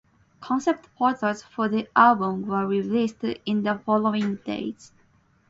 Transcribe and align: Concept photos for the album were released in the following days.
Concept 0.39 0.87
photos 0.97 1.43
for 1.43 1.67
the 1.69 1.87
album 1.95 2.47
were 2.47 2.65
released 2.65 3.23
in 3.23 3.61
the 3.61 3.77
following 3.85 4.37
days. 4.37 4.91